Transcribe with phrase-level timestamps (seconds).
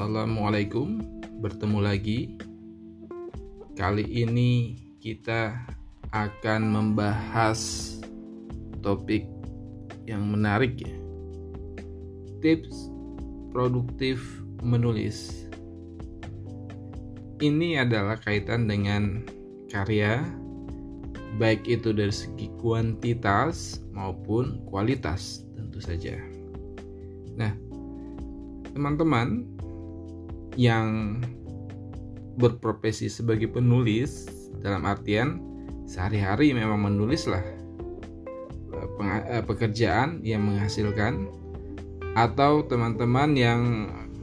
[0.00, 1.04] Assalamualaikum,
[1.44, 2.32] bertemu lagi.
[3.76, 5.52] Kali ini kita
[6.08, 7.60] akan membahas
[8.80, 9.28] topik
[10.08, 10.96] yang menarik ya.
[12.40, 12.88] Tips
[13.52, 14.24] produktif
[14.64, 15.44] menulis.
[17.36, 19.20] Ini adalah kaitan dengan
[19.68, 20.24] karya
[21.36, 26.16] baik itu dari segi kuantitas maupun kualitas tentu saja.
[27.36, 27.52] Nah,
[28.72, 29.49] teman-teman
[30.58, 31.18] yang
[32.38, 34.26] berprofesi sebagai penulis
[34.62, 35.42] dalam artian
[35.84, 37.42] sehari-hari memang menulis lah
[39.28, 41.26] eh, pekerjaan yang menghasilkan
[42.14, 43.60] atau teman-teman yang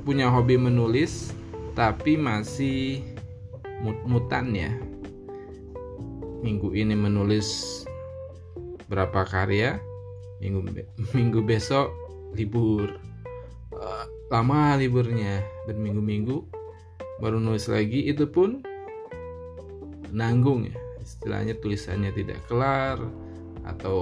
[0.04, 1.35] punya hobi menulis
[1.76, 3.05] tapi masih
[3.85, 4.71] mut-mutan ya.
[6.41, 7.84] Minggu ini menulis
[8.88, 9.77] berapa karya
[10.40, 10.63] minggu
[11.18, 11.91] minggu besok
[12.34, 12.87] libur
[14.28, 16.44] lama liburnya berminggu-minggu
[17.24, 18.62] baru nulis lagi itu pun
[20.12, 20.78] nanggung ya.
[21.02, 23.00] Istilahnya tulisannya tidak kelar
[23.64, 24.00] atau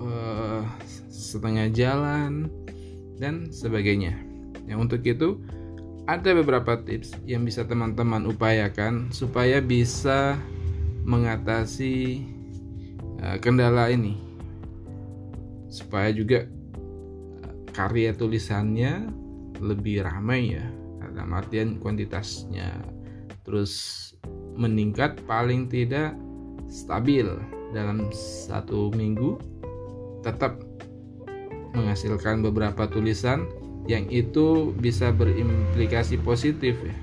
[0.00, 0.62] uh,
[1.08, 2.52] setengah jalan
[3.16, 4.16] dan sebagainya.
[4.68, 5.28] Yang untuk itu
[6.04, 10.36] ada beberapa tips yang bisa teman-teman upayakan supaya bisa
[11.08, 12.24] mengatasi
[13.24, 14.20] uh, kendala ini.
[15.72, 19.19] Supaya juga uh, karya tulisannya
[19.60, 20.64] lebih ramai ya
[21.12, 22.80] dalam artian kuantitasnya
[23.44, 23.96] terus
[24.56, 26.16] meningkat paling tidak
[26.70, 27.26] stabil
[27.70, 29.36] dalam satu minggu
[30.24, 30.60] tetap
[31.74, 33.46] menghasilkan beberapa tulisan
[33.88, 36.96] yang itu bisa berimplikasi positif ya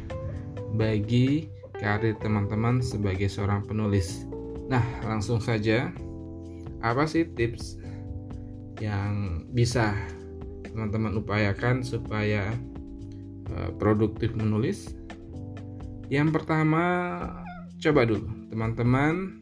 [0.78, 4.26] bagi karir teman-teman sebagai seorang penulis.
[4.68, 5.94] Nah, langsung saja
[6.84, 7.80] apa sih tips
[8.78, 9.98] yang bisa
[10.78, 12.54] teman-teman upayakan supaya
[13.50, 14.94] uh, produktif menulis?
[16.14, 16.86] Yang pertama,
[17.82, 19.42] coba dulu teman-teman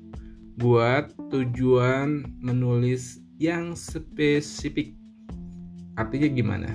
[0.55, 4.95] buat tujuan menulis yang spesifik.
[5.99, 6.71] Artinya gimana?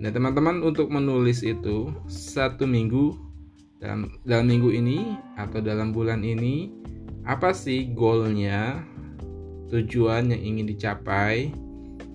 [0.00, 3.12] Nah, teman-teman untuk menulis itu satu minggu
[3.84, 6.72] dalam dalam minggu ini atau dalam bulan ini
[7.24, 8.80] apa sih goalnya
[9.72, 11.48] tujuan yang ingin dicapai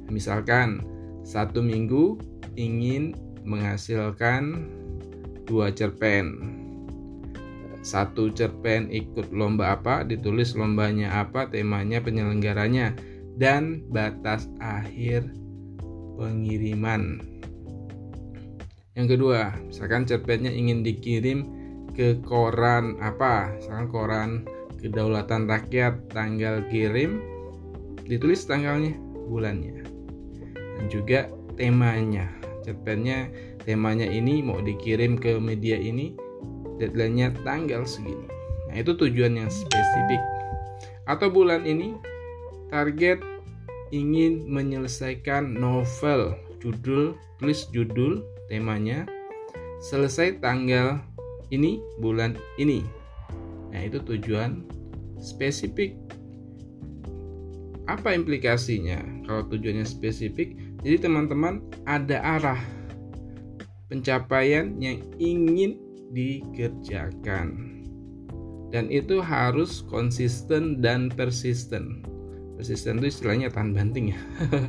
[0.09, 0.81] misalkan
[1.25, 2.21] satu minggu
[2.55, 4.69] ingin menghasilkan
[5.49, 6.53] dua cerpen
[7.81, 12.93] satu cerpen ikut lomba apa ditulis lombanya apa temanya penyelenggaranya
[13.37, 15.25] dan batas akhir
[16.17, 17.21] pengiriman
[18.95, 21.43] yang kedua, misalkan cerpennya ingin dikirim
[21.99, 23.51] ke koran apa?
[23.59, 24.31] Misalkan koran
[24.79, 27.19] Kedaulatan Rakyat tanggal kirim
[28.07, 28.95] ditulis tanggalnya,
[29.27, 29.84] bulannya.
[30.75, 32.27] Dan juga temanya.
[32.65, 33.29] Cerpennya
[33.63, 36.17] temanya ini mau dikirim ke media ini
[36.81, 38.27] deadline-nya tanggal segini.
[38.69, 40.21] Nah, itu tujuan yang spesifik.
[41.07, 41.95] Atau bulan ini
[42.73, 43.21] target
[43.93, 49.05] ingin menyelesaikan novel judul tulis judul temanya
[49.85, 50.97] selesai tanggal
[51.53, 52.81] ini bulan ini.
[53.69, 54.65] Nah, itu tujuan
[55.21, 55.93] spesifik.
[57.85, 58.97] Apa implikasinya
[59.29, 60.57] kalau tujuannya spesifik?
[60.85, 62.61] Jadi teman-teman ada arah
[63.89, 65.81] pencapaian yang ingin
[66.13, 67.73] dikerjakan.
[68.69, 72.05] Dan itu harus konsisten dan persisten.
[72.53, 74.19] Persisten itu istilahnya tahan banting ya.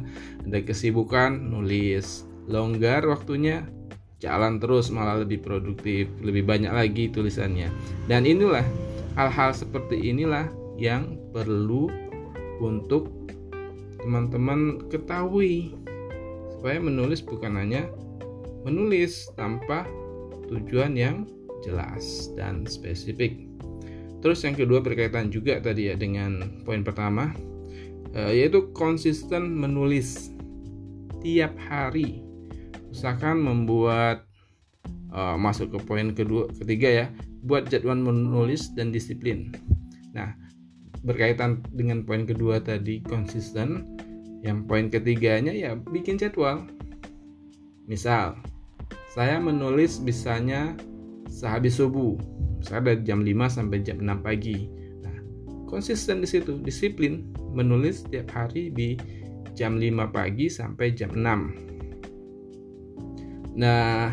[0.48, 3.68] ada kesibukan nulis, longgar waktunya
[4.16, 7.68] jalan terus malah lebih produktif lebih banyak lagi tulisannya
[8.08, 8.64] dan inilah
[9.12, 10.48] hal-hal seperti inilah
[10.80, 11.92] yang perlu
[12.64, 13.12] untuk
[14.00, 15.76] teman-teman ketahui
[16.66, 17.86] supaya menulis bukan hanya
[18.66, 19.86] menulis tanpa
[20.50, 21.22] tujuan yang
[21.62, 23.46] jelas dan spesifik.
[24.18, 27.30] Terus yang kedua berkaitan juga tadi ya dengan poin pertama
[28.18, 30.34] eh, yaitu konsisten menulis
[31.22, 32.26] tiap hari.
[32.90, 34.26] Usahakan membuat
[35.14, 37.06] uh, masuk ke poin kedua ketiga ya
[37.46, 39.54] buat jadwal menulis dan disiplin.
[40.18, 40.34] Nah
[41.06, 43.86] berkaitan dengan poin kedua tadi konsisten
[44.46, 46.62] yang poin ketiganya ya bikin jadwal.
[47.90, 48.38] Misal
[49.10, 50.78] saya menulis bisanya
[51.26, 52.14] sehabis subuh.
[52.62, 54.70] Misalnya dari jam 5 sampai jam 6 pagi.
[55.02, 55.18] Nah
[55.66, 58.94] konsisten di situ disiplin menulis setiap hari di
[59.58, 61.66] jam 5 pagi sampai jam 6
[63.56, 64.12] Nah,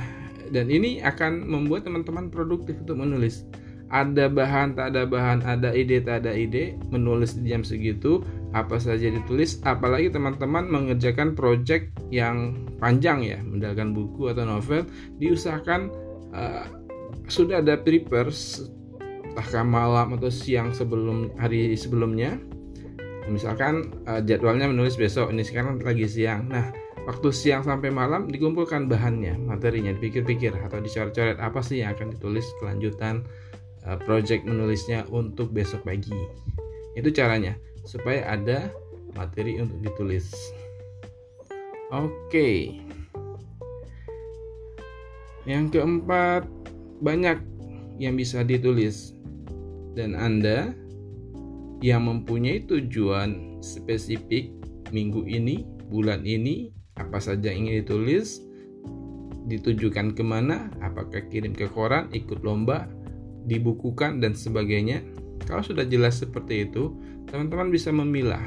[0.55, 3.43] dan ini akan membuat teman-teman produktif untuk menulis.
[3.91, 8.77] Ada bahan, tak ada bahan, ada ide, tak ada ide, menulis di jam segitu, apa
[8.77, 14.85] saja ditulis, apalagi teman-teman mengerjakan project yang panjang ya, mendalkan buku atau novel,
[15.17, 15.89] diusahakan
[16.31, 16.69] uh,
[17.25, 18.29] sudah ada prepare
[19.33, 22.37] entah malam atau siang sebelum hari sebelumnya.
[23.25, 26.53] Misalkan uh, jadwalnya menulis besok ini sekarang lagi siang.
[26.53, 26.69] Nah
[27.09, 32.45] waktu siang sampai malam dikumpulkan bahannya materinya dipikir-pikir atau dicoret-coret apa sih yang akan ditulis
[32.61, 33.25] kelanjutan
[33.89, 36.13] uh, project menulisnya untuk besok pagi.
[36.93, 38.71] Itu caranya supaya ada
[39.13, 40.31] materi untuk ditulis
[41.91, 42.79] oke
[45.43, 46.47] yang keempat
[47.03, 47.37] banyak
[47.99, 49.13] yang bisa ditulis
[49.93, 50.73] dan Anda
[51.83, 54.49] yang mempunyai tujuan spesifik
[54.95, 58.39] minggu ini, bulan ini, apa saja yang ingin ditulis,
[59.51, 62.87] ditujukan ke mana, apakah kirim ke koran, ikut lomba,
[63.49, 65.03] dibukukan, dan sebagainya.
[65.43, 66.95] Kalau sudah jelas seperti itu,
[67.27, 68.43] teman-teman bisa memilah.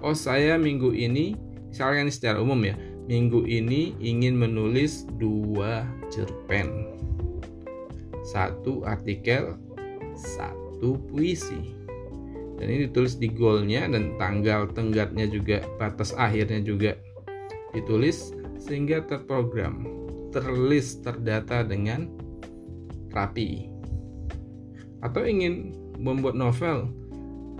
[0.00, 1.36] Oh, saya minggu ini,
[1.68, 2.76] misalnya secara umum ya,
[3.08, 6.94] minggu ini ingin menulis dua cerpen,
[8.24, 9.56] satu artikel,
[10.14, 11.76] satu puisi.
[12.60, 16.92] Dan ini ditulis di goalnya dan tanggal tenggatnya juga batas akhirnya juga
[17.72, 19.88] ditulis sehingga terprogram
[20.28, 22.06] terlist terdata dengan
[23.10, 23.72] rapi.
[25.00, 26.92] Atau ingin membuat novel.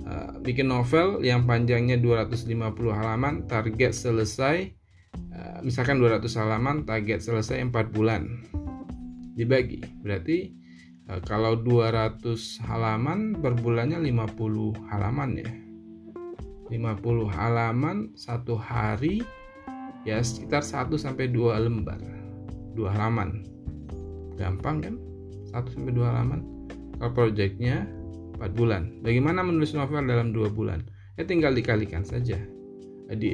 [0.01, 2.49] Uh, bikin novel yang panjangnya 250
[2.91, 4.73] halaman target selesai
[5.31, 8.27] uh, misalkan 200 halaman target selesai 4 bulan.
[9.37, 10.61] Dibagi berarti
[11.11, 15.51] Eh, kalau 200 halaman per bulannya 50 halaman ya.
[16.71, 19.27] 50 halaman satu hari
[20.07, 21.99] ya sekitar 1 sampai 2 lembar
[22.79, 23.43] 2 halaman.
[24.39, 24.95] Gampang kan?
[25.51, 26.41] 1 sampai 2 halaman.
[27.03, 27.91] Kalau projectnya
[28.41, 29.05] 4 bulan.
[29.05, 30.81] Bagaimana menulis novel dalam 2 bulan?
[31.21, 32.41] Ya tinggal dikalikan saja.
[33.13, 33.29] Eh, di,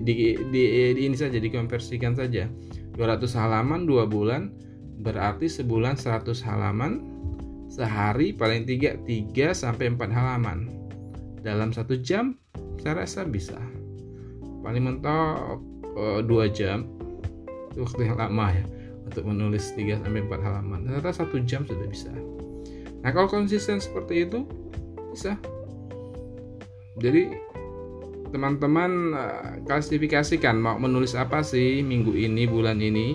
[0.00, 0.62] di, di,
[0.96, 2.48] di ini saja dikonversikan saja.
[2.96, 4.48] 200 halaman 2 bulan
[5.04, 7.04] berarti sebulan 100 halaman.
[7.68, 10.72] Sehari paling tiga 3 sampai 4 halaman.
[11.44, 12.40] Dalam satu jam
[12.80, 13.60] saya rasa bisa.
[14.64, 15.60] Paling mentok
[15.94, 16.88] uh, dua jam.
[17.70, 18.64] Itu waktu yang lama ya
[19.04, 20.88] untuk menulis 3 sampai 4 halaman.
[20.88, 22.14] Ternyata satu jam sudah bisa
[23.06, 24.42] nah kalau konsisten seperti itu
[25.14, 25.38] bisa.
[26.98, 27.38] Jadi
[28.34, 33.14] teman-teman uh, klasifikasikan mau menulis apa sih minggu ini bulan ini.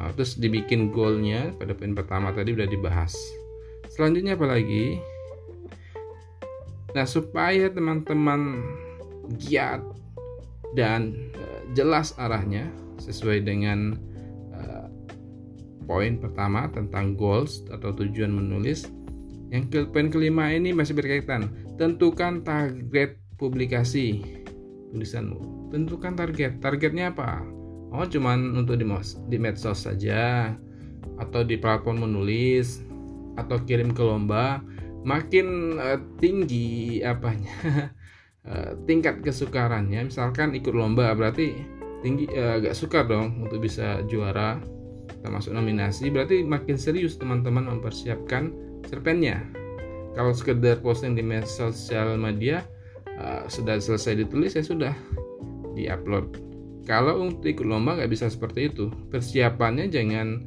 [0.00, 3.12] Uh, terus dibikin goalnya pada poin pertama tadi udah dibahas.
[3.92, 4.98] Selanjutnya apa lagi?
[6.96, 8.64] Nah supaya teman-teman
[9.36, 9.84] giat
[10.72, 12.72] dan uh, jelas arahnya
[13.04, 14.00] sesuai dengan
[15.84, 18.88] poin pertama tentang goals atau tujuan menulis.
[19.52, 21.52] Yang ke poin kelima ini masih berkaitan.
[21.78, 24.24] Tentukan target publikasi.
[24.90, 25.70] Tulisanmu.
[25.70, 26.58] Tentukan target.
[26.58, 27.44] Targetnya apa?
[27.94, 28.86] Oh cuman untuk di,
[29.30, 30.50] di medsos saja.
[31.20, 32.82] Atau di platform menulis.
[33.38, 34.58] Atau kirim ke lomba.
[35.04, 37.54] Makin uh, tinggi apanya?
[38.42, 40.08] Uh, tingkat kesukarannya.
[40.08, 41.54] Misalkan ikut lomba berarti
[42.02, 44.58] tinggi uh, agak suka dong untuk bisa juara
[45.24, 48.52] termasuk nominasi berarti makin serius teman-teman mempersiapkan
[48.84, 49.40] cerpennya.
[50.12, 52.62] Kalau sekedar posting di media sosial media
[53.16, 54.92] uh, sudah selesai ditulis ya sudah
[55.72, 56.38] diupload.
[56.84, 58.92] Kalau untuk ikut lomba nggak bisa seperti itu.
[59.08, 60.44] Persiapannya jangan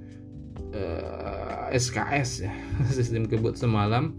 [0.78, 2.54] uh, SKS ya
[2.96, 4.14] sistem kebut semalam.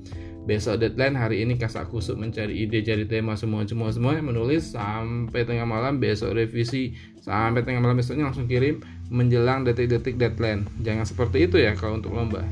[0.49, 4.75] Besok deadline hari ini kasak kusuk mencari ide cari tema semua semua semua menulis.
[4.75, 10.69] Sampai tengah malam besok revisi sampai tengah malam besoknya langsung kirim menjelang detik-detik deadline.
[10.85, 12.45] Jangan seperti itu ya kalau untuk lomba.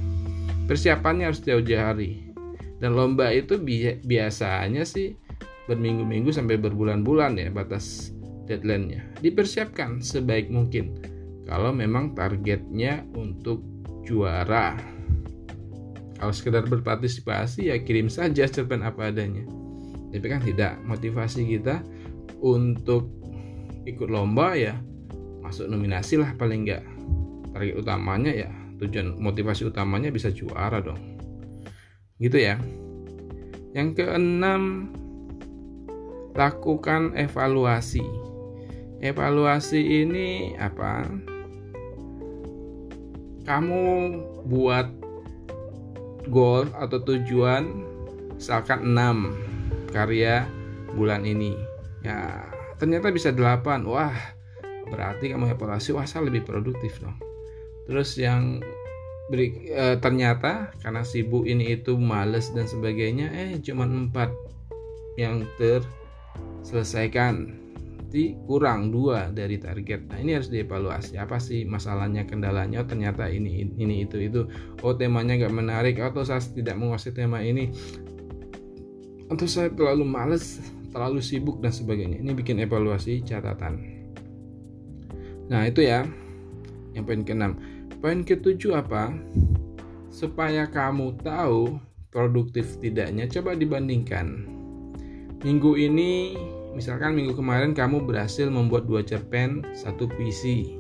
[0.67, 2.27] Persiapannya harus jauh-jauh hari.
[2.77, 5.17] Dan lomba itu bi biasanya sih
[5.65, 8.13] berminggu-minggu sampai berbulan-bulan ya batas
[8.49, 9.21] deadline-nya.
[9.21, 11.01] Dipersiapkan sebaik mungkin
[11.47, 13.63] kalau memang targetnya untuk
[14.05, 14.77] juara.
[16.17, 19.45] Kalau sekedar berpartisipasi ya kirim saja cerpen apa adanya.
[20.13, 21.85] Tapi kan tidak motivasi kita
[22.41, 23.13] untuk
[23.85, 24.75] ikut lomba ya
[25.47, 26.83] masuk nominasi lah paling enggak
[27.55, 28.50] target utamanya ya
[28.83, 31.00] tujuan motivasi utamanya bisa juara dong.
[32.21, 32.61] Gitu ya.
[33.73, 34.93] Yang keenam
[36.37, 38.05] lakukan evaluasi.
[39.00, 41.05] Evaluasi ini apa?
[43.45, 43.85] Kamu
[44.49, 44.88] buat
[46.29, 47.69] goal atau tujuan
[48.37, 50.45] misalkan 6 karya
[50.93, 51.57] bulan ini.
[52.05, 52.45] Ya
[52.76, 54.36] ternyata bisa 8 wah
[54.88, 57.14] berarti kamu evaluasi wah saya lebih produktif dong
[57.87, 58.61] terus yang
[59.31, 64.31] beri, e, ternyata karena sibuk ini itu males dan sebagainya eh cuma 4
[65.19, 67.66] yang terselesaikan
[68.16, 70.09] berarti kurang dua dari target.
[70.09, 72.81] Nah ini harus dievaluasi apa sih masalahnya, kendalanya.
[72.81, 74.49] Oh, ternyata ini ini itu itu.
[74.81, 77.69] Oh temanya nggak menarik atau saya tidak menguasai tema ini.
[79.28, 80.64] Atau saya terlalu males,
[80.97, 82.25] terlalu sibuk dan sebagainya.
[82.25, 83.96] Ini bikin evaluasi catatan.
[85.53, 86.07] Nah itu ya
[86.97, 87.59] yang poin keenam.
[88.03, 89.12] Poin ketujuh apa?
[90.11, 91.76] Supaya kamu tahu
[92.09, 94.49] produktif tidaknya, coba dibandingkan.
[95.45, 96.33] Minggu ini
[96.76, 100.76] misalkan minggu kemarin kamu berhasil membuat dua cerpen satu puisi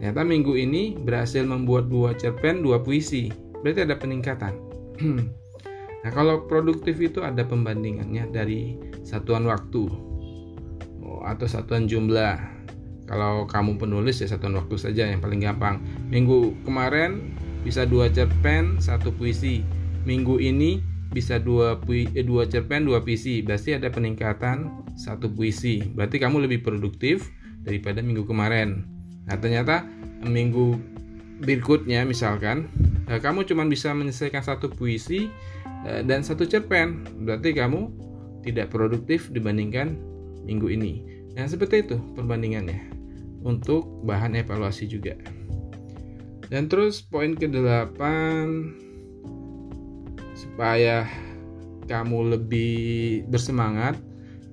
[0.00, 3.28] ternyata minggu ini berhasil membuat dua cerpen dua puisi
[3.60, 4.56] berarti ada peningkatan
[6.02, 9.84] nah kalau produktif itu ada pembandingannya dari satuan waktu
[11.04, 12.40] oh, atau satuan jumlah
[13.08, 15.80] kalau kamu penulis ya satuan waktu saja yang paling gampang.
[16.12, 17.32] Minggu kemarin
[17.64, 19.64] bisa dua cerpen satu puisi.
[20.04, 23.40] Minggu ini bisa dua pui, eh, dua cerpen dua puisi.
[23.40, 25.80] Berarti ada peningkatan satu puisi.
[25.80, 27.32] Berarti kamu lebih produktif
[27.64, 28.84] daripada minggu kemarin.
[29.24, 29.88] Nah ternyata
[30.28, 30.76] minggu
[31.40, 32.68] berikutnya misalkan
[33.08, 35.32] eh, kamu cuma bisa menyelesaikan satu puisi
[35.88, 37.08] eh, dan satu cerpen.
[37.24, 37.88] Berarti kamu
[38.44, 39.96] tidak produktif dibandingkan
[40.44, 41.00] minggu ini.
[41.32, 42.97] Nah seperti itu perbandingannya
[43.42, 45.14] untuk bahan evaluasi juga.
[46.48, 48.00] Dan terus poin ke-8
[50.32, 51.04] supaya
[51.88, 53.96] kamu lebih bersemangat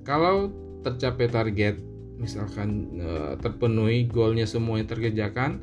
[0.04, 0.50] kalau
[0.82, 1.76] tercapai target
[2.16, 3.10] misalkan e,
[3.44, 5.60] terpenuhi goalnya semuanya terkerjakan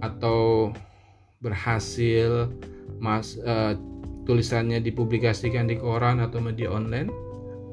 [0.00, 0.72] atau
[1.44, 2.48] berhasil
[2.96, 3.76] mas e,
[4.24, 7.12] tulisannya dipublikasikan di koran atau media online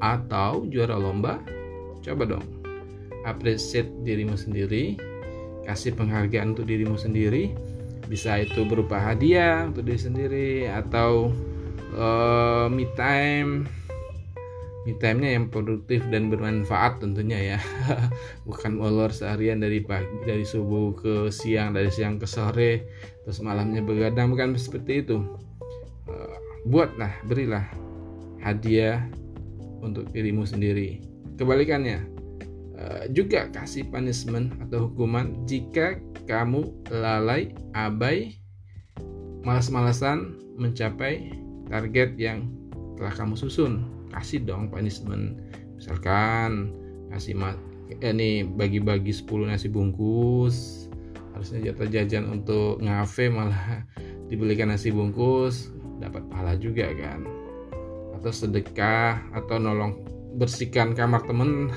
[0.04, 1.40] atau juara lomba
[2.04, 2.57] coba dong
[3.30, 4.96] appreciate dirimu sendiri
[5.68, 7.52] kasih penghargaan untuk dirimu sendiri.
[8.08, 11.28] Bisa itu berupa hadiah untuk diri sendiri atau
[11.92, 13.68] uh, me time.
[14.88, 17.58] Me time-nya yang produktif dan bermanfaat tentunya ya.
[18.48, 22.88] Bukan molor seharian dari pagi dari subuh ke siang dari siang ke sore
[23.28, 24.32] terus malamnya begadang.
[24.32, 25.20] Bukan seperti itu.
[26.08, 27.68] Uh, buatlah berilah
[28.40, 29.04] hadiah
[29.84, 31.04] untuk dirimu sendiri.
[31.36, 32.17] Kebalikannya
[33.10, 35.98] juga kasih punishment atau hukuman jika
[36.30, 38.38] kamu lalai abai
[39.42, 41.32] malas-malasan mencapai
[41.70, 42.50] target yang
[42.98, 43.86] telah kamu susun.
[44.10, 45.38] Kasih dong punishment.
[45.78, 46.74] Misalkan
[47.14, 47.38] kasih
[48.02, 50.88] eh, ini bagi-bagi 10 nasi bungkus.
[51.32, 53.86] Harusnya jatah jajan untuk ngafe malah
[54.28, 55.70] dibelikan nasi bungkus.
[56.02, 57.22] Dapat pahala juga kan.
[58.18, 61.74] Atau sedekah atau nolong bersihkan kamar temen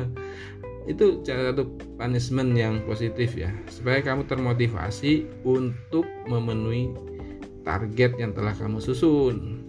[0.90, 6.90] itu satu punishment yang positif ya supaya kamu termotivasi untuk memenuhi
[7.62, 9.60] target yang telah kamu susun.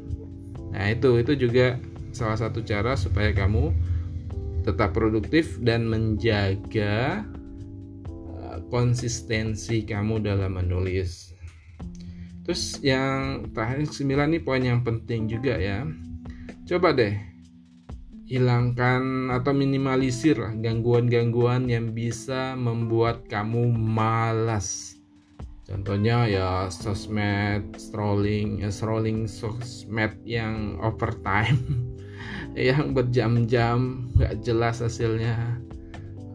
[0.72, 1.76] Nah, itu itu juga
[2.16, 3.76] salah satu cara supaya kamu
[4.64, 7.28] tetap produktif dan menjaga
[8.40, 11.36] uh, konsistensi kamu dalam menulis.
[12.48, 15.86] Terus yang terakhir 9 nih poin yang penting juga ya.
[16.66, 17.31] Coba deh
[18.32, 24.96] hilangkan atau minimalisir gangguan-gangguan yang bisa membuat kamu malas.
[25.68, 31.60] Contohnya ya sosmed, strolling, ya strolling sosmed yang overtime,
[32.56, 35.60] yang berjam-jam nggak jelas hasilnya,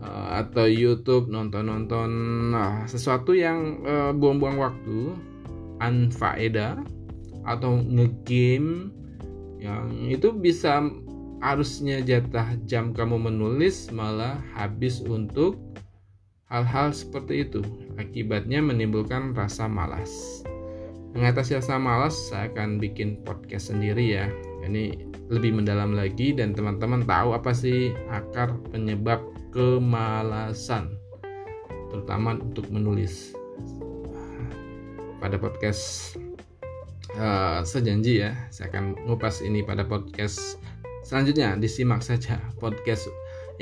[0.05, 2.13] uh, atau YouTube nonton-nonton
[2.53, 5.17] nah, sesuatu yang uh, buang-buang waktu,
[5.81, 6.77] anfaedah,
[7.49, 8.93] atau ngegame
[9.57, 10.85] yang itu bisa
[11.41, 15.61] harusnya jatah jam kamu menulis malah habis untuk
[16.49, 17.61] hal-hal seperti itu
[17.99, 20.43] akibatnya menimbulkan rasa malas.
[21.17, 24.29] Mengatasi rasa malas, saya akan bikin podcast sendiri ya.
[24.69, 30.93] Ini lebih mendalam lagi dan teman-teman tahu apa sih akar penyebab kemalasan,
[31.89, 33.33] terutama untuk menulis.
[35.17, 36.15] Pada podcast
[37.17, 40.61] uh, sejanji ya, saya akan ngupas ini pada podcast
[41.07, 41.55] selanjutnya.
[41.55, 43.07] Disimak saja podcast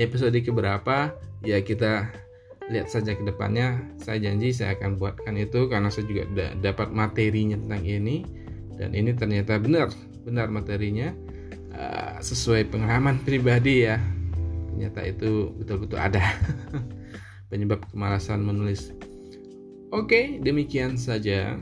[0.00, 1.12] episode keberapa.
[1.44, 2.08] Ya kita
[2.72, 3.84] lihat saja ke depannya.
[4.00, 6.24] Saya janji saya akan buatkan itu karena saya juga
[6.56, 8.24] dapat materinya tentang ini.
[8.74, 9.92] Dan ini ternyata benar
[10.24, 11.12] benar materinya.
[11.74, 14.00] Uh, sesuai pengalaman pribadi ya.
[14.72, 16.24] Ternyata itu betul-betul ada
[17.52, 18.94] penyebab kemalasan menulis.
[19.92, 21.54] Oke demikian saja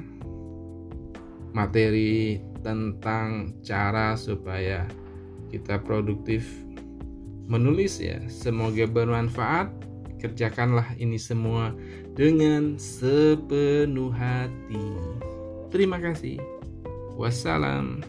[1.53, 4.89] materi tentang cara supaya
[5.52, 6.49] kita produktif
[7.47, 9.82] menulis ya semoga bermanfaat
[10.23, 11.75] Kerjakanlah ini semua
[12.14, 14.87] dengan sepenuh hati.
[15.75, 16.38] Terima kasih.
[17.18, 18.06] Wassalam.